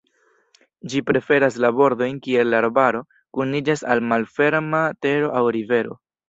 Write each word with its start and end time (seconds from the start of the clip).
Ĝi 0.93 1.01
preferas 1.09 1.59
la 1.65 1.69
bordojn 1.79 2.17
kie 2.27 2.45
la 2.47 2.57
arbaro 2.63 3.03
kuniĝas 3.39 3.85
al 3.97 4.03
malferma 4.13 4.83
tero 5.07 5.31
aŭ 5.43 5.47
rivero. 5.59 5.97